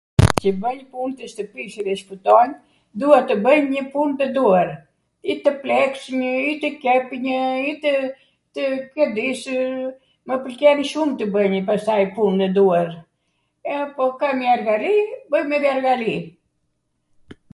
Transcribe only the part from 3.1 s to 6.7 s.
tw bwnj njw pun ndw duar, i tw pleks njw, i